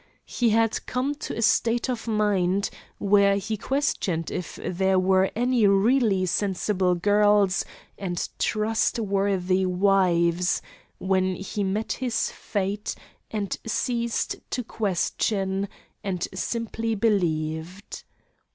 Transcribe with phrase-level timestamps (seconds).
[0.25, 5.67] He had come to a state of mind where he questioned if there were any
[5.67, 7.63] really sensible girls
[7.99, 10.59] and trustworthy wives,
[10.97, 12.95] when he met his fate
[13.29, 15.69] and ceased to question,
[16.03, 18.03] and simply believed.